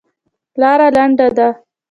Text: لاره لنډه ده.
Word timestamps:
لاره 0.59 0.87
لنډه 0.95 1.27
ده. 1.37 1.47